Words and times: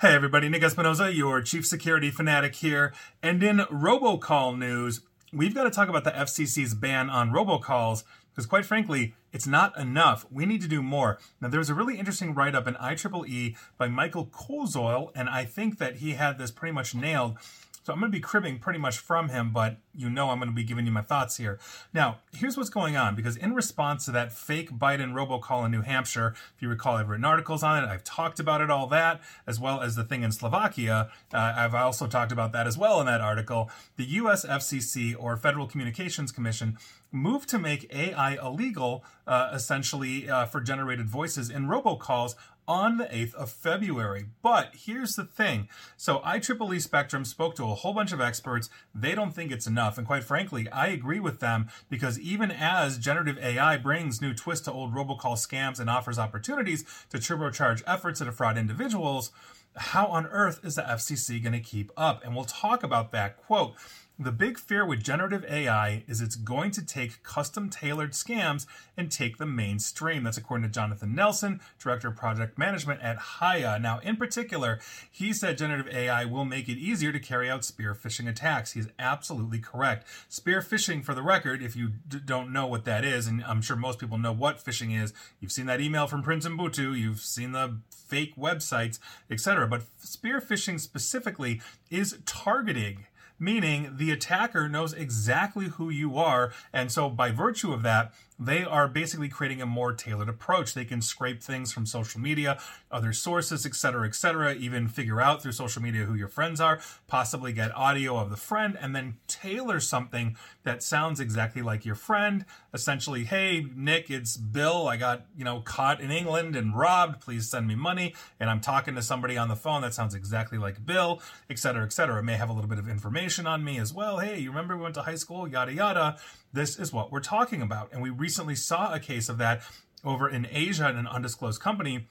Hey 0.00 0.12
everybody, 0.12 0.48
Nick 0.48 0.64
Espinosa, 0.64 1.12
your 1.14 1.40
chief 1.40 1.64
security 1.64 2.10
fanatic 2.10 2.56
here. 2.56 2.92
And 3.22 3.40
in 3.44 3.58
robocall 3.58 4.58
news, 4.58 5.02
we've 5.32 5.54
got 5.54 5.64
to 5.64 5.70
talk 5.70 5.88
about 5.88 6.02
the 6.02 6.10
FCC's 6.10 6.74
ban 6.74 7.08
on 7.08 7.30
robocalls 7.30 8.02
because 8.30 8.44
quite 8.44 8.64
frankly, 8.64 9.14
it's 9.32 9.46
not 9.46 9.78
enough. 9.78 10.26
We 10.32 10.46
need 10.46 10.62
to 10.62 10.68
do 10.68 10.82
more. 10.82 11.20
Now, 11.40 11.46
there 11.46 11.60
was 11.60 11.70
a 11.70 11.74
really 11.74 11.96
interesting 11.96 12.34
write 12.34 12.56
up 12.56 12.66
in 12.66 12.74
IEEE 12.74 13.56
by 13.78 13.86
Michael 13.86 14.26
Koziol, 14.26 15.12
and 15.14 15.28
I 15.28 15.44
think 15.44 15.78
that 15.78 15.96
he 15.96 16.14
had 16.14 16.38
this 16.38 16.50
pretty 16.50 16.72
much 16.72 16.96
nailed. 16.96 17.38
So 17.84 17.92
I'm 17.92 18.00
going 18.00 18.10
to 18.10 18.16
be 18.16 18.22
cribbing 18.22 18.58
pretty 18.58 18.78
much 18.78 18.96
from 18.96 19.28
him, 19.28 19.50
but 19.52 19.76
you 19.94 20.08
know 20.08 20.30
I'm 20.30 20.38
going 20.38 20.48
to 20.48 20.54
be 20.54 20.64
giving 20.64 20.86
you 20.86 20.92
my 20.92 21.02
thoughts 21.02 21.36
here. 21.36 21.58
Now, 21.92 22.20
here's 22.32 22.56
what's 22.56 22.70
going 22.70 22.96
on 22.96 23.14
because 23.14 23.36
in 23.36 23.54
response 23.54 24.06
to 24.06 24.10
that 24.12 24.32
fake 24.32 24.70
Biden 24.70 25.12
robocall 25.12 25.66
in 25.66 25.70
New 25.70 25.82
Hampshire, 25.82 26.34
if 26.56 26.62
you 26.62 26.70
recall, 26.70 26.96
I've 26.96 27.10
written 27.10 27.26
articles 27.26 27.62
on 27.62 27.84
it. 27.84 27.86
I've 27.86 28.02
talked 28.02 28.40
about 28.40 28.62
it, 28.62 28.70
all 28.70 28.86
that, 28.86 29.20
as 29.46 29.60
well 29.60 29.82
as 29.82 29.96
the 29.96 30.04
thing 30.04 30.22
in 30.22 30.32
Slovakia. 30.32 31.10
Uh, 31.32 31.52
I've 31.56 31.74
also 31.74 32.06
talked 32.06 32.32
about 32.32 32.52
that 32.52 32.66
as 32.66 32.78
well 32.78 33.00
in 33.00 33.06
that 33.06 33.20
article. 33.20 33.70
The 33.96 34.04
US 34.04 34.46
FCC 34.46 35.14
or 35.18 35.36
Federal 35.36 35.66
Communications 35.66 36.32
Commission 36.32 36.78
moved 37.12 37.50
to 37.50 37.58
make 37.58 37.94
AI 37.94 38.34
illegal, 38.42 39.04
uh, 39.26 39.50
essentially, 39.52 40.28
uh, 40.28 40.46
for 40.46 40.60
generated 40.62 41.06
voices 41.06 41.50
in 41.50 41.66
robocalls 41.66 42.34
on 42.66 42.96
the 42.96 43.04
8th 43.04 43.34
of 43.34 43.50
February. 43.50 44.26
But 44.42 44.74
here's 44.74 45.16
the 45.16 45.24
thing. 45.24 45.68
So 45.96 46.18
IEEE 46.20 46.80
Spectrum 46.80 47.24
spoke 47.24 47.54
to 47.56 47.64
a 47.64 47.74
whole 47.74 47.92
bunch 47.92 48.12
of 48.12 48.20
experts. 48.20 48.70
They 48.94 49.14
don't 49.14 49.34
think 49.34 49.52
it's 49.52 49.66
enough. 49.66 49.98
And 49.98 50.06
quite 50.06 50.24
frankly, 50.24 50.68
I 50.70 50.88
agree 50.88 51.20
with 51.20 51.40
them 51.40 51.68
because 51.88 52.18
even 52.18 52.50
as 52.50 52.98
generative 52.98 53.38
AI 53.38 53.76
brings 53.76 54.20
new 54.20 54.34
twists 54.34 54.64
to 54.66 54.72
old 54.72 54.94
robocall 54.94 55.36
scams 55.36 55.80
and 55.80 55.90
offers 55.90 56.18
opportunities 56.18 56.84
to 57.10 57.18
turbocharge 57.18 57.82
efforts 57.86 58.18
to 58.18 58.26
defraud 58.26 58.56
individuals, 58.56 59.30
how 59.76 60.06
on 60.06 60.26
earth 60.26 60.60
is 60.64 60.76
the 60.76 60.82
FCC 60.82 61.42
going 61.42 61.52
to 61.52 61.60
keep 61.60 61.90
up? 61.96 62.24
And 62.24 62.34
we'll 62.34 62.44
talk 62.44 62.82
about 62.82 63.12
that. 63.12 63.36
Quote, 63.36 63.74
the 64.16 64.30
big 64.30 64.58
fear 64.58 64.86
with 64.86 65.02
generative 65.02 65.44
AI 65.46 66.04
is 66.06 66.20
it's 66.20 66.36
going 66.36 66.70
to 66.70 66.86
take 66.86 67.24
custom 67.24 67.68
tailored 67.68 68.12
scams 68.12 68.64
and 68.96 69.10
take 69.10 69.38
the 69.38 69.46
mainstream. 69.46 70.22
That's 70.22 70.36
according 70.36 70.68
to 70.68 70.72
Jonathan 70.72 71.16
Nelson, 71.16 71.60
Director 71.80 72.08
of 72.08 72.16
Project 72.16 72.56
Management 72.56 73.00
at 73.02 73.18
Hiya. 73.40 73.80
Now, 73.80 73.98
in 73.98 74.14
particular, 74.14 74.78
he 75.10 75.32
said 75.32 75.58
generative 75.58 75.92
AI 75.92 76.24
will 76.26 76.44
make 76.44 76.68
it 76.68 76.78
easier 76.78 77.10
to 77.10 77.18
carry 77.18 77.50
out 77.50 77.64
spear 77.64 77.92
phishing 77.92 78.28
attacks. 78.28 78.72
He's 78.72 78.86
absolutely 79.00 79.58
correct. 79.58 80.06
Spear 80.28 80.60
phishing, 80.60 81.04
for 81.04 81.14
the 81.14 81.22
record, 81.22 81.60
if 81.60 81.74
you 81.74 81.90
d- 82.06 82.20
don't 82.24 82.52
know 82.52 82.68
what 82.68 82.84
that 82.84 83.04
is, 83.04 83.26
and 83.26 83.42
I'm 83.42 83.62
sure 83.62 83.76
most 83.76 83.98
people 83.98 84.18
know 84.18 84.32
what 84.32 84.64
phishing 84.64 84.96
is, 84.96 85.12
you've 85.40 85.50
seen 85.50 85.66
that 85.66 85.80
email 85.80 86.06
from 86.06 86.22
Prince 86.22 86.44
and 86.44 86.56
Mbutu, 86.56 86.96
you've 86.96 87.20
seen 87.20 87.50
the 87.50 87.78
fake 87.90 88.36
websites, 88.36 89.00
etc. 89.28 89.66
But 89.66 89.82
spear 89.98 90.40
phishing 90.40 90.78
specifically 90.78 91.60
is 91.90 92.18
targeting 92.26 93.06
meaning 93.38 93.94
the 93.96 94.10
attacker 94.10 94.68
knows 94.68 94.92
exactly 94.92 95.66
who 95.66 95.90
you 95.90 96.16
are. 96.16 96.52
And 96.72 96.90
so, 96.90 97.10
by 97.10 97.30
virtue 97.30 97.72
of 97.72 97.82
that, 97.82 98.12
they 98.38 98.64
are 98.64 98.88
basically 98.88 99.28
creating 99.28 99.62
a 99.62 99.66
more 99.66 99.92
tailored 99.92 100.28
approach. 100.28 100.74
They 100.74 100.84
can 100.84 101.00
scrape 101.00 101.42
things 101.42 101.72
from 101.72 101.86
social 101.86 102.20
media, 102.20 102.58
other 102.90 103.12
sources, 103.12 103.64
etc., 103.64 104.06
etc., 104.08 104.54
even 104.54 104.88
figure 104.88 105.20
out 105.20 105.42
through 105.42 105.52
social 105.52 105.82
media 105.82 106.04
who 106.04 106.14
your 106.14 106.28
friends 106.28 106.60
are, 106.60 106.80
possibly 107.06 107.52
get 107.52 107.74
audio 107.76 108.16
of 108.16 108.30
the 108.30 108.36
friend, 108.36 108.76
and 108.80 108.94
then 108.94 109.16
tailor 109.44 109.78
something 109.78 110.36
that 110.62 110.82
sounds 110.82 111.20
exactly 111.20 111.60
like 111.60 111.84
your 111.84 111.94
friend. 111.94 112.46
Essentially, 112.72 113.24
hey, 113.24 113.66
Nick, 113.76 114.10
it's 114.10 114.38
Bill. 114.38 114.88
I 114.88 114.96
got, 114.96 115.26
you 115.36 115.44
know, 115.44 115.60
caught 115.60 116.00
in 116.00 116.10
England 116.10 116.56
and 116.56 116.76
robbed. 116.76 117.20
Please 117.20 117.50
send 117.50 117.66
me 117.66 117.74
money. 117.74 118.14
And 118.40 118.48
I'm 118.48 118.60
talking 118.60 118.94
to 118.94 119.02
somebody 119.02 119.36
on 119.36 119.48
the 119.48 119.56
phone 119.56 119.82
that 119.82 119.92
sounds 119.92 120.14
exactly 120.14 120.56
like 120.56 120.86
Bill, 120.86 121.20
etc., 121.50 121.84
etc. 121.84 122.18
It 122.20 122.22
may 122.22 122.36
have 122.36 122.48
a 122.48 122.54
little 122.54 122.70
bit 122.70 122.78
of 122.78 122.88
information 122.88 123.46
on 123.46 123.62
me 123.62 123.78
as 123.78 123.92
well. 123.92 124.18
Hey, 124.18 124.38
you 124.38 124.48
remember 124.48 124.76
we 124.76 124.82
went 124.82 124.94
to 124.94 125.02
high 125.02 125.14
school? 125.14 125.46
Yada, 125.46 125.74
yada. 125.74 126.16
This 126.52 126.78
is 126.78 126.92
what 126.92 127.12
we're 127.12 127.20
talking 127.20 127.60
about. 127.60 127.92
And 127.92 128.00
we 128.00 128.10
recently 128.10 128.54
saw 128.54 128.94
a 128.94 128.98
case 128.98 129.28
of 129.28 129.36
that 129.38 129.62
over 130.04 130.28
in 130.28 130.46
Asia 130.50 130.88
in 130.88 130.96
an 130.96 131.06
undisclosed 131.06 131.60
company 131.60 132.06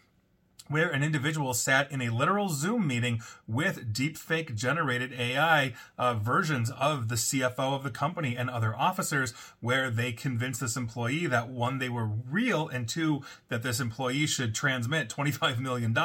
where 0.67 0.89
an 0.89 1.03
individual 1.03 1.53
sat 1.53 1.91
in 1.91 2.01
a 2.01 2.09
literal 2.09 2.49
Zoom 2.49 2.87
meeting 2.87 3.21
with 3.47 3.93
deepfake 3.93 4.55
generated 4.55 5.13
AI 5.13 5.73
uh, 5.97 6.13
versions 6.15 6.71
of 6.71 7.09
the 7.09 7.15
CFO 7.15 7.75
of 7.75 7.83
the 7.83 7.89
company 7.89 8.35
and 8.35 8.49
other 8.49 8.75
officers, 8.75 9.33
where 9.59 9.89
they 9.89 10.11
convinced 10.11 10.61
this 10.61 10.77
employee 10.77 11.25
that 11.27 11.49
one, 11.49 11.79
they 11.79 11.89
were 11.89 12.05
real, 12.05 12.67
and 12.67 12.87
two, 12.87 13.21
that 13.49 13.63
this 13.63 13.79
employee 13.79 14.25
should 14.25 14.55
transmit 14.55 15.09
$25 15.09 15.59
million 15.59 15.95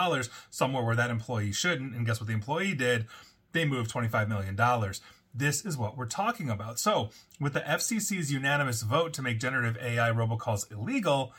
somewhere 0.51 0.85
where 0.85 0.97
that 0.97 1.11
employee 1.11 1.53
shouldn't. 1.53 1.95
And 1.95 2.05
guess 2.05 2.21
what 2.21 2.27
the 2.27 2.35
employee 2.35 2.75
did? 2.75 3.07
They 3.53 3.65
moved 3.65 3.93
$25 3.93 4.29
million 4.29 4.57
this 5.35 5.65
is 5.65 5.77
what 5.77 5.97
we're 5.97 6.07
talking 6.07 6.51
about. 6.51 6.79
So, 6.79 7.11
with 7.41 7.53
the 7.53 7.61
FCC's 7.61 8.33
unanimous 8.33 8.83
vote 8.83 9.13
to 9.15 9.23
make 9.23 9.39
generative 9.39 9.81
AI 9.83 10.11
robocalls 10.11 10.71
illegal, 10.73 11.33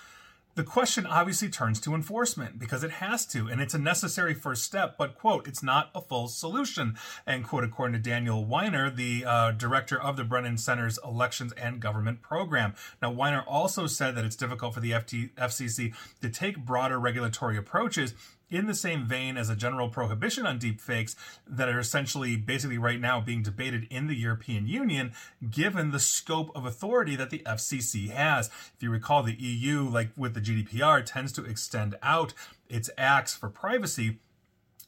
the 0.60 0.66
question 0.66 1.06
obviously 1.06 1.48
turns 1.48 1.80
to 1.80 1.96
enforcement 1.96 2.60
because 2.60 2.84
it 2.84 2.92
has 2.92 3.26
to, 3.26 3.48
and 3.48 3.62
it's 3.62 3.74
a 3.74 3.80
necessary 3.80 4.34
first 4.34 4.62
step, 4.62 4.98
but, 4.98 5.16
quote, 5.16 5.48
it's 5.48 5.64
not 5.64 5.90
a 5.96 6.02
full 6.02 6.28
solution, 6.28 6.98
end 7.26 7.46
quote, 7.46 7.64
according 7.64 7.94
to 7.94 8.10
Daniel 8.10 8.44
Weiner, 8.44 8.90
the 8.90 9.24
uh, 9.26 9.52
director 9.52 9.98
of 9.98 10.18
the 10.18 10.26
Brennan 10.26 10.58
Center's 10.58 11.00
Elections 11.02 11.54
and 11.54 11.80
Government 11.80 12.22
Program. 12.22 12.76
Now, 13.02 13.10
Weiner 13.10 13.42
also 13.48 13.88
said 13.88 14.16
that 14.18 14.26
it's 14.26 14.36
difficult 14.36 14.74
for 14.74 14.82
the 14.82 14.92
FT- 14.92 15.30
FCC 15.36 15.94
to 16.22 16.30
take 16.30 16.58
broader 16.58 17.00
regulatory 17.00 17.56
approaches 17.56 18.14
in 18.50 18.68
the 18.68 18.74
same 18.74 19.06
vein 19.06 19.38
as 19.38 19.50
a 19.50 19.56
general 19.56 19.90
prohibition 19.90 20.46
on 20.46 20.60
deepfakes 20.60 21.16
that 21.48 21.70
are 21.70 21.80
essentially 21.80 22.36
basically 22.36 22.78
right 22.78 23.00
now 23.00 23.22
being 23.22 23.44
debated 23.44 23.88
in 23.90 24.08
the 24.08 24.16
European 24.16 24.68
Union, 24.68 25.12
given 25.50 25.92
the 25.92 26.00
scope 26.00 26.52
of 26.56 26.66
authority 26.66 27.16
that 27.16 27.30
the 27.30 27.40
FCC 27.40 28.10
has. 28.10 28.48
If 28.48 28.82
you 28.82 28.90
recall, 28.90 29.24
the 29.24 29.34
EU, 29.34 29.88
like 29.88 30.10
with 30.18 30.34
the 30.34 30.42
GDPR, 30.42 31.04
tends 31.06 31.32
to 31.34 31.46
extend 31.46 31.96
out 32.02 32.34
its 32.68 32.90
acts 32.98 33.36
for 33.36 33.50
privacy 33.50 34.20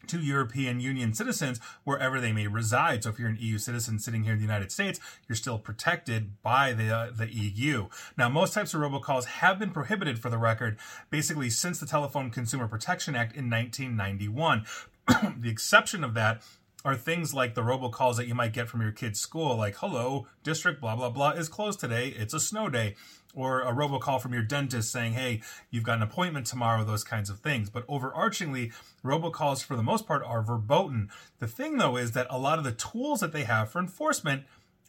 to 0.07 0.19
European 0.19 0.79
Union 0.79 1.13
citizens 1.13 1.59
wherever 1.83 2.19
they 2.19 2.31
may 2.31 2.47
reside. 2.47 3.03
So 3.03 3.09
if 3.09 3.19
you're 3.19 3.29
an 3.29 3.37
EU 3.39 3.57
citizen 3.57 3.99
sitting 3.99 4.23
here 4.23 4.33
in 4.33 4.39
the 4.39 4.45
United 4.45 4.71
States, 4.71 4.99
you're 5.27 5.35
still 5.35 5.59
protected 5.59 6.41
by 6.41 6.73
the 6.73 6.95
uh, 6.95 7.11
the 7.11 7.33
EU. 7.33 7.87
Now, 8.17 8.29
most 8.29 8.53
types 8.53 8.73
of 8.73 8.81
robocalls 8.81 9.25
have 9.25 9.59
been 9.59 9.71
prohibited 9.71 10.19
for 10.19 10.29
the 10.29 10.37
record 10.37 10.77
basically 11.09 11.49
since 11.49 11.79
the 11.79 11.85
Telephone 11.85 12.29
Consumer 12.29 12.67
Protection 12.67 13.15
Act 13.15 13.35
in 13.35 13.49
1991. 13.49 14.65
the 15.39 15.49
exception 15.49 16.03
of 16.03 16.13
that 16.13 16.43
are 16.83 16.95
things 16.95 17.33
like 17.33 17.53
the 17.55 17.61
robocalls 17.61 18.15
that 18.17 18.27
you 18.27 18.35
might 18.35 18.53
get 18.53 18.69
from 18.69 18.81
your 18.81 18.91
kid's 18.91 19.19
school, 19.19 19.55
like, 19.55 19.75
hello, 19.77 20.27
district 20.43 20.81
blah, 20.81 20.95
blah, 20.95 21.09
blah 21.09 21.31
is 21.31 21.49
closed 21.49 21.79
today. 21.79 22.09
It's 22.09 22.33
a 22.33 22.39
snow 22.39 22.69
day. 22.69 22.95
Or 23.33 23.61
a 23.61 23.71
robocall 23.71 24.19
from 24.19 24.33
your 24.33 24.43
dentist 24.43 24.91
saying, 24.91 25.13
hey, 25.13 25.41
you've 25.69 25.85
got 25.85 25.95
an 25.97 26.03
appointment 26.03 26.45
tomorrow, 26.45 26.83
those 26.83 27.05
kinds 27.05 27.29
of 27.29 27.39
things. 27.39 27.69
But 27.69 27.87
overarchingly, 27.87 28.73
robocalls 29.05 29.63
for 29.63 29.77
the 29.77 29.83
most 29.83 30.05
part 30.05 30.21
are 30.25 30.41
verboten. 30.41 31.09
The 31.39 31.47
thing 31.47 31.77
though 31.77 31.95
is 31.95 32.11
that 32.11 32.27
a 32.29 32.37
lot 32.37 32.57
of 32.57 32.65
the 32.65 32.73
tools 32.73 33.21
that 33.21 33.31
they 33.31 33.45
have 33.45 33.69
for 33.69 33.79
enforcement 33.79 34.43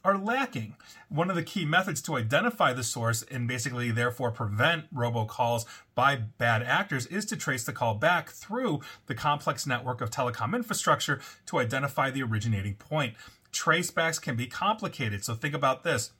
are 0.04 0.18
lacking. 0.18 0.76
One 1.08 1.30
of 1.30 1.36
the 1.36 1.42
key 1.42 1.64
methods 1.64 2.02
to 2.02 2.16
identify 2.16 2.72
the 2.72 2.82
source 2.82 3.22
and 3.30 3.46
basically 3.46 3.90
therefore 3.90 4.30
prevent 4.30 4.92
robocalls 4.94 5.64
by 5.94 6.16
bad 6.16 6.62
actors 6.62 7.06
is 7.06 7.24
to 7.26 7.36
trace 7.36 7.64
the 7.64 7.72
call 7.72 7.94
back 7.94 8.30
through 8.30 8.80
the 9.06 9.14
complex 9.14 9.66
network 9.66 10.00
of 10.00 10.10
telecom 10.10 10.54
infrastructure 10.54 11.20
to 11.46 11.58
identify 11.58 12.10
the 12.10 12.22
originating 12.22 12.74
point. 12.74 13.14
Tracebacks 13.52 14.20
can 14.20 14.34
be 14.34 14.46
complicated, 14.46 15.24
so 15.24 15.34
think 15.34 15.54
about 15.54 15.84
this 15.84 16.12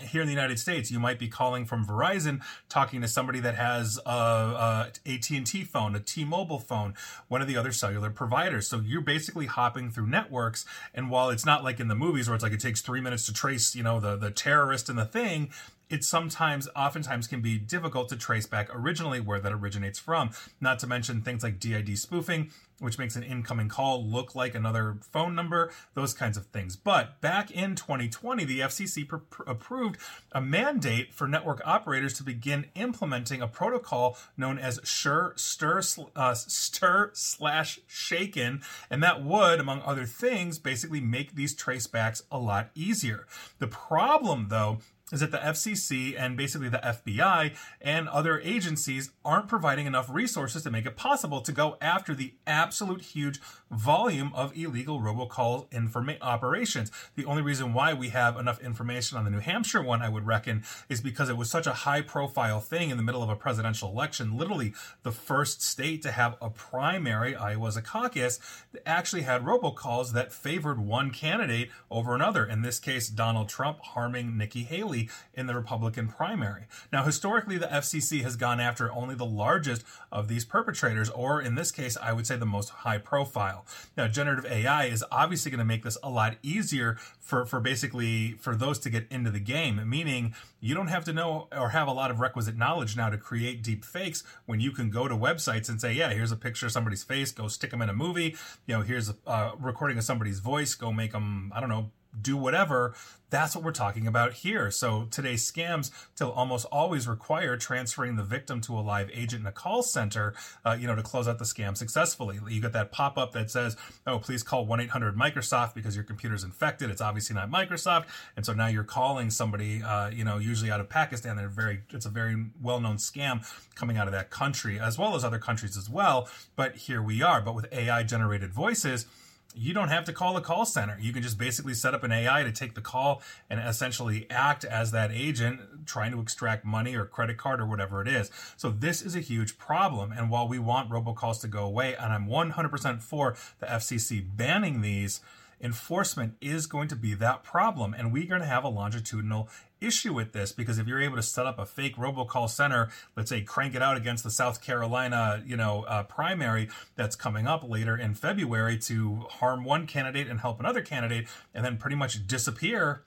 here 0.00 0.22
in 0.22 0.26
the 0.26 0.32
United 0.34 0.58
States, 0.58 0.90
you 0.90 0.98
might 0.98 1.18
be 1.18 1.28
calling 1.28 1.64
from 1.64 1.86
Verizon, 1.86 2.42
talking 2.68 3.00
to 3.00 3.08
somebody 3.08 3.40
that 3.40 3.54
has 3.54 3.98
a, 4.04 4.10
a 4.10 4.92
AT&T 5.06 5.64
phone, 5.64 5.94
a 5.94 6.00
T-Mobile 6.00 6.58
phone, 6.58 6.94
one 7.28 7.40
of 7.40 7.48
the 7.48 7.56
other 7.56 7.72
cellular 7.72 8.10
providers. 8.10 8.66
So 8.68 8.80
you're 8.80 9.00
basically 9.00 9.46
hopping 9.46 9.90
through 9.90 10.06
networks. 10.06 10.64
And 10.94 11.10
while 11.10 11.30
it's 11.30 11.46
not 11.46 11.64
like 11.64 11.80
in 11.80 11.88
the 11.88 11.94
movies 11.94 12.28
where 12.28 12.34
it's 12.34 12.44
like 12.44 12.52
it 12.52 12.60
takes 12.60 12.80
three 12.80 13.00
minutes 13.00 13.26
to 13.26 13.32
trace, 13.32 13.74
you 13.74 13.82
know, 13.82 14.00
the 14.00 14.16
the 14.16 14.30
terrorist 14.30 14.88
and 14.88 14.98
the 14.98 15.04
thing, 15.04 15.50
it 15.90 16.04
sometimes, 16.04 16.68
oftentimes, 16.76 17.26
can 17.26 17.40
be 17.40 17.58
difficult 17.58 18.08
to 18.10 18.16
trace 18.16 18.46
back 18.46 18.68
originally 18.72 19.20
where 19.20 19.40
that 19.40 19.52
originates 19.52 19.98
from. 19.98 20.30
Not 20.60 20.78
to 20.78 20.86
mention 20.86 21.22
things 21.22 21.42
like 21.42 21.58
DID 21.58 21.98
spoofing, 21.98 22.50
which 22.78 22.98
makes 22.98 23.16
an 23.16 23.22
incoming 23.22 23.68
call 23.68 24.04
look 24.04 24.34
like 24.34 24.54
another 24.54 24.98
phone 25.02 25.34
number, 25.34 25.70
those 25.94 26.14
kinds 26.14 26.36
of 26.36 26.46
things. 26.46 26.76
But 26.76 27.20
back 27.20 27.50
in 27.50 27.74
2020, 27.74 28.44
the 28.44 28.60
FCC 28.60 29.06
pr- 29.06 29.42
approved 29.46 29.98
a 30.32 30.40
mandate 30.40 31.12
for 31.12 31.28
network 31.28 31.60
operators 31.64 32.14
to 32.14 32.22
begin 32.22 32.66
implementing 32.74 33.42
a 33.42 33.48
protocol 33.48 34.16
known 34.36 34.58
as 34.58 34.80
Sure 34.84 35.34
Stir 35.36 35.82
uh, 36.16 36.34
Stir 36.34 37.10
slash 37.12 37.80
Shaken, 37.86 38.62
and 38.88 39.02
that 39.02 39.22
would, 39.22 39.60
among 39.60 39.82
other 39.82 40.06
things, 40.06 40.58
basically 40.58 41.00
make 41.00 41.34
these 41.34 41.54
tracebacks 41.54 42.22
a 42.30 42.38
lot 42.38 42.70
easier. 42.74 43.26
The 43.58 43.66
problem, 43.66 44.46
though, 44.48 44.78
is 45.12 45.20
that 45.20 45.30
the 45.30 45.38
FCC 45.38 46.14
and 46.18 46.36
basically 46.36 46.68
the 46.68 46.78
FBI 46.78 47.54
and 47.80 48.08
other 48.08 48.40
agencies 48.40 49.10
aren't 49.24 49.48
providing 49.48 49.86
enough 49.86 50.08
resources 50.10 50.62
to 50.62 50.70
make 50.70 50.86
it 50.86 50.96
possible 50.96 51.40
to 51.40 51.52
go 51.52 51.76
after 51.80 52.14
the 52.14 52.34
absolute 52.46 53.02
huge 53.02 53.40
volume 53.70 54.32
of 54.34 54.56
illegal 54.56 55.00
robocall 55.00 55.68
informa- 55.70 56.18
operations. 56.20 56.90
The 57.16 57.24
only 57.24 57.42
reason 57.42 57.72
why 57.72 57.94
we 57.94 58.08
have 58.10 58.36
enough 58.36 58.60
information 58.60 59.18
on 59.18 59.24
the 59.24 59.30
New 59.30 59.38
Hampshire 59.38 59.82
one, 59.82 60.02
I 60.02 60.08
would 60.08 60.26
reckon, 60.26 60.64
is 60.88 61.00
because 61.00 61.28
it 61.28 61.36
was 61.36 61.50
such 61.50 61.66
a 61.66 61.72
high 61.72 62.02
profile 62.02 62.60
thing 62.60 62.90
in 62.90 62.96
the 62.96 63.02
middle 63.02 63.22
of 63.22 63.28
a 63.28 63.36
presidential 63.36 63.90
election. 63.90 64.36
Literally, 64.36 64.74
the 65.02 65.12
first 65.12 65.62
state 65.62 66.02
to 66.02 66.10
have 66.10 66.36
a 66.40 66.50
primary, 66.50 67.34
Iowa's 67.34 67.76
a 67.76 67.82
caucus, 67.82 68.38
that 68.72 68.86
actually 68.86 69.22
had 69.22 69.44
robocalls 69.44 70.12
that 70.12 70.32
favored 70.32 70.80
one 70.80 71.10
candidate 71.10 71.70
over 71.90 72.14
another. 72.14 72.44
In 72.44 72.62
this 72.62 72.78
case, 72.78 73.08
Donald 73.08 73.48
Trump 73.48 73.80
harming 73.80 74.36
Nikki 74.36 74.64
Haley 74.64 74.99
in 75.34 75.46
the 75.46 75.54
Republican 75.54 76.08
primary. 76.08 76.64
Now, 76.92 77.04
historically, 77.04 77.58
the 77.58 77.66
FCC 77.66 78.22
has 78.22 78.36
gone 78.36 78.60
after 78.60 78.92
only 78.92 79.14
the 79.14 79.24
largest 79.24 79.84
of 80.10 80.28
these 80.28 80.44
perpetrators, 80.44 81.08
or 81.10 81.40
in 81.40 81.54
this 81.54 81.70
case, 81.70 81.96
I 81.96 82.12
would 82.12 82.26
say 82.26 82.36
the 82.36 82.46
most 82.46 82.70
high 82.70 82.98
profile. 82.98 83.64
Now, 83.96 84.08
generative 84.08 84.50
AI 84.50 84.86
is 84.86 85.04
obviously 85.10 85.50
going 85.50 85.60
to 85.60 85.64
make 85.64 85.84
this 85.84 85.98
a 86.02 86.10
lot 86.10 86.36
easier 86.42 86.98
for, 87.20 87.46
for 87.46 87.60
basically 87.60 88.32
for 88.32 88.56
those 88.56 88.78
to 88.80 88.90
get 88.90 89.06
into 89.10 89.30
the 89.30 89.40
game, 89.40 89.88
meaning 89.88 90.34
you 90.60 90.74
don't 90.74 90.88
have 90.88 91.04
to 91.04 91.12
know 91.12 91.48
or 91.52 91.70
have 91.70 91.88
a 91.88 91.92
lot 91.92 92.10
of 92.10 92.20
requisite 92.20 92.56
knowledge 92.56 92.96
now 92.96 93.08
to 93.08 93.16
create 93.16 93.62
deep 93.62 93.84
fakes 93.84 94.22
when 94.46 94.60
you 94.60 94.72
can 94.72 94.90
go 94.90 95.08
to 95.08 95.16
websites 95.16 95.68
and 95.68 95.80
say, 95.80 95.92
yeah, 95.92 96.10
here's 96.10 96.32
a 96.32 96.36
picture 96.36 96.66
of 96.66 96.72
somebody's 96.72 97.02
face, 97.02 97.32
go 97.32 97.48
stick 97.48 97.70
them 97.70 97.82
in 97.82 97.88
a 97.88 97.94
movie. 97.94 98.36
You 98.66 98.76
know, 98.76 98.82
here's 98.82 99.08
a 99.08 99.16
uh, 99.26 99.52
recording 99.58 99.98
of 99.98 100.04
somebody's 100.04 100.40
voice, 100.40 100.74
go 100.74 100.92
make 100.92 101.12
them, 101.12 101.52
I 101.54 101.60
don't 101.60 101.68
know, 101.68 101.90
do 102.18 102.36
whatever. 102.36 102.94
That's 103.30 103.54
what 103.54 103.62
we're 103.62 103.70
talking 103.70 104.08
about 104.08 104.32
here. 104.32 104.72
So 104.72 105.06
today's 105.08 105.48
scams 105.48 105.92
still 106.14 106.32
almost 106.32 106.66
always 106.72 107.06
require 107.06 107.56
transferring 107.56 108.16
the 108.16 108.24
victim 108.24 108.60
to 108.62 108.76
a 108.76 108.80
live 108.80 109.08
agent 109.14 109.42
in 109.42 109.46
a 109.46 109.52
call 109.52 109.84
center, 109.84 110.34
uh, 110.64 110.76
you 110.78 110.88
know, 110.88 110.96
to 110.96 111.02
close 111.02 111.28
out 111.28 111.38
the 111.38 111.44
scam 111.44 111.76
successfully. 111.76 112.40
You 112.48 112.60
get 112.60 112.72
that 112.72 112.90
pop 112.90 113.16
up 113.16 113.32
that 113.32 113.48
says, 113.48 113.76
"Oh, 114.04 114.18
please 114.18 114.42
call 114.42 114.66
one 114.66 114.80
eight 114.80 114.90
hundred 114.90 115.16
Microsoft 115.16 115.74
because 115.74 115.94
your 115.94 116.04
computer's 116.04 116.42
infected." 116.42 116.90
It's 116.90 117.00
obviously 117.00 117.36
not 117.36 117.50
Microsoft, 117.50 118.06
and 118.36 118.44
so 118.44 118.52
now 118.52 118.66
you're 118.66 118.82
calling 118.82 119.30
somebody, 119.30 119.80
uh, 119.80 120.10
you 120.10 120.24
know, 120.24 120.38
usually 120.38 120.72
out 120.72 120.80
of 120.80 120.88
Pakistan. 120.88 121.36
They're 121.36 121.48
very, 121.48 121.82
it's 121.90 122.06
a 122.06 122.10
very 122.10 122.46
well 122.60 122.80
known 122.80 122.96
scam 122.96 123.46
coming 123.76 123.96
out 123.96 124.08
of 124.08 124.12
that 124.12 124.30
country 124.30 124.80
as 124.80 124.98
well 124.98 125.14
as 125.14 125.24
other 125.24 125.38
countries 125.38 125.76
as 125.76 125.88
well. 125.88 126.28
But 126.56 126.74
here 126.74 127.00
we 127.00 127.22
are. 127.22 127.40
But 127.40 127.54
with 127.54 127.72
AI 127.72 128.02
generated 128.02 128.52
voices 128.52 129.06
you 129.54 129.74
don't 129.74 129.88
have 129.88 130.04
to 130.04 130.12
call 130.12 130.36
a 130.36 130.40
call 130.40 130.64
center. 130.64 130.96
You 131.00 131.12
can 131.12 131.22
just 131.22 131.38
basically 131.38 131.74
set 131.74 131.94
up 131.94 132.04
an 132.04 132.12
AI 132.12 132.42
to 132.42 132.52
take 132.52 132.74
the 132.74 132.80
call 132.80 133.22
and 133.48 133.60
essentially 133.60 134.26
act 134.30 134.64
as 134.64 134.92
that 134.92 135.10
agent 135.12 135.60
trying 135.86 136.12
to 136.12 136.20
extract 136.20 136.64
money 136.64 136.94
or 136.94 137.04
credit 137.04 137.36
card 137.36 137.60
or 137.60 137.66
whatever 137.66 138.00
it 138.00 138.08
is. 138.08 138.30
So 138.56 138.70
this 138.70 139.02
is 139.02 139.16
a 139.16 139.20
huge 139.20 139.58
problem. 139.58 140.12
And 140.12 140.30
while 140.30 140.46
we 140.46 140.58
want 140.58 140.90
robocalls 140.90 141.40
to 141.40 141.48
go 141.48 141.64
away, 141.64 141.96
and 141.96 142.12
I'm 142.12 142.26
100% 142.26 143.02
for 143.02 143.36
the 143.58 143.66
FCC 143.66 144.24
banning 144.36 144.82
these, 144.82 145.20
enforcement 145.60 146.34
is 146.40 146.66
going 146.66 146.88
to 146.88 146.96
be 146.96 147.14
that 147.14 147.42
problem. 147.42 147.94
And 147.94 148.12
we're 148.12 148.26
going 148.26 148.40
to 148.40 148.46
have 148.46 148.64
a 148.64 148.68
longitudinal 148.68 149.48
issue 149.80 150.12
with 150.12 150.32
this 150.32 150.52
because 150.52 150.78
if 150.78 150.86
you're 150.86 151.00
able 151.00 151.16
to 151.16 151.22
set 151.22 151.46
up 151.46 151.58
a 151.58 151.66
fake 151.66 151.96
robocall 151.96 152.48
center, 152.48 152.90
let's 153.16 153.30
say 153.30 153.42
crank 153.42 153.74
it 153.74 153.82
out 153.82 153.96
against 153.96 154.24
the 154.24 154.30
South 154.30 154.62
Carolina, 154.62 155.42
you 155.46 155.56
know, 155.56 155.84
uh, 155.84 156.02
primary 156.04 156.68
that's 156.96 157.16
coming 157.16 157.46
up 157.46 157.68
later 157.68 157.96
in 157.96 158.14
February 158.14 158.78
to 158.78 159.26
harm 159.30 159.64
one 159.64 159.86
candidate 159.86 160.28
and 160.28 160.40
help 160.40 160.60
another 160.60 160.82
candidate, 160.82 161.26
and 161.54 161.64
then 161.64 161.76
pretty 161.76 161.96
much 161.96 162.26
disappear. 162.26 163.02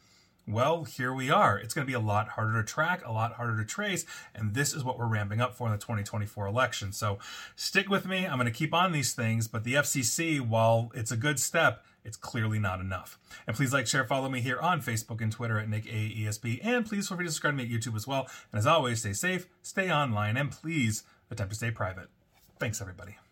Well, 0.46 0.84
here 0.84 1.14
we 1.14 1.30
are. 1.30 1.58
It's 1.58 1.74
going 1.74 1.88
to 1.88 1.90
be 1.90 1.96
a 1.96 2.02
lot 2.02 2.30
harder 2.30 2.62
to 2.62 2.68
track, 2.68 3.06
a 3.06 3.14
lot 3.14 3.34
harder 3.34 3.58
to 3.58 3.66
trace, 3.66 4.06
and 4.36 4.54
this 4.54 4.74
is 4.74 4.84
what 4.84 5.00
we're 5.00 5.08
ramping 5.08 5.40
up 5.40 5.56
for 5.56 5.68
in 5.68 5.72
the 5.72 5.78
2024 5.78 6.48
election. 6.48 6.92
So 6.92 7.18
stick 7.56 7.90
with 7.90 8.06
me. 8.06 8.26
I'm 8.26 8.38
going 8.38 8.46
to 8.46 8.52
keep 8.52 8.74
on 8.74 8.92
these 8.92 9.14
things, 9.14 9.48
but 9.48 9.64
the 9.64 9.76
FCC, 9.76 10.42
while 10.42 10.92
it's 10.94 11.12
a 11.12 11.18
good 11.18 11.40
step, 11.40 11.86
it's 12.06 12.18
clearly 12.18 12.60
not 12.60 12.80
enough. 12.80 13.18
And 13.48 13.56
please 13.56 13.74
like, 13.74 13.88
share, 13.88 14.06
follow 14.06 14.30
me 14.30 14.42
here 14.42 14.60
on 14.60 14.82
Facebook 14.82 15.22
and 15.22 15.32
Twitter 15.32 15.60
at 15.60 15.70
Nick 15.70 15.86
AESP. 15.86 16.60
And 16.64 16.86
please 16.86 17.08
feel 17.08 17.18
free 17.18 17.26
to 17.26 17.32
subscribe 17.32 17.54
to 17.54 17.64
me 17.64 17.64
at 17.64 17.70
YouTube 17.70 17.96
as 17.96 18.08
well. 18.08 18.28
And 18.52 18.60
as 18.60 18.68
always, 18.68 19.00
stay 19.00 19.14
safe, 19.14 19.48
stay 19.62 19.92
online, 19.92 20.38
and 20.38 20.52
please 20.52 21.04
attempt 21.32 21.52
to 21.52 21.58
stay 21.58 21.72
private. 21.72 22.10
Thanks, 22.60 22.82
everybody. 22.82 23.23